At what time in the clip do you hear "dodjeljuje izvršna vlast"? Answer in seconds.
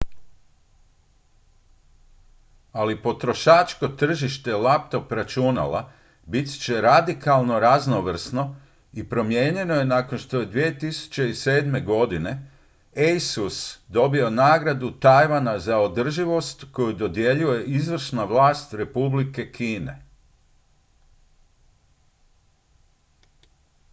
16.93-18.73